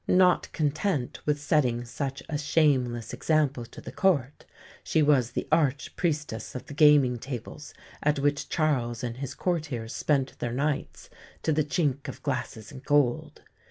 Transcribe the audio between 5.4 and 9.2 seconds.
arch priestess of the gaming tables at which Charles and